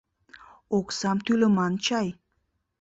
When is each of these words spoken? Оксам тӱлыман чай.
Оксам 0.77 1.17
тӱлыман 1.25 1.73
чай. 1.85 2.07